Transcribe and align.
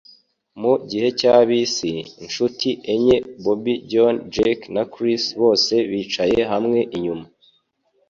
Mugihe 0.61 1.07
cya 1.19 1.35
bisi, 1.47 1.91
inshuti 2.23 2.69
enye- 2.93 3.17
Bobby, 3.43 3.73
John, 3.91 4.15
Jake 4.33 4.65
na 4.75 4.83
Chris- 4.93 5.23
bose 5.41 5.73
bicaye 5.89 6.39
hamwe 6.51 6.79
inyuma. 6.95 7.25